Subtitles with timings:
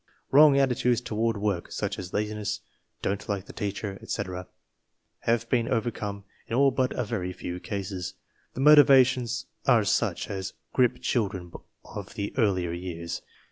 [0.31, 2.61] Wrong attitudes toward work, such as laziness,
[3.03, 4.47] "don't like the teacher," etc.,
[5.19, 8.15] have been overcome in all but a very few cases.
[8.55, 11.51] The motivations are such as grip children
[11.85, 13.21] of the earlier years.